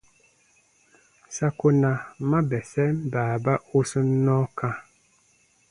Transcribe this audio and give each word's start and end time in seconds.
Sa 1.35 1.47
ko 1.57 1.67
na 1.81 1.91
ma 2.29 2.39
bɛsɛn 2.49 2.93
baaba 3.11 3.53
u 3.77 3.79
sun 3.89 4.07
nɔɔ 4.25 4.43
kã. 4.57 4.69